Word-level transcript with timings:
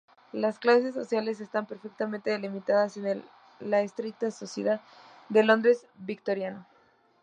Las 0.31 0.57
clases 0.57 0.95
sociales 0.95 1.39
están 1.41 1.67
perfectamente 1.67 2.31
delimitadas 2.31 2.97
en 2.97 3.23
la 3.59 3.81
estricta 3.81 4.31
sociedad 4.31 4.81
del 5.29 5.45
Londres 5.45 5.85
victoriano. 5.99 6.65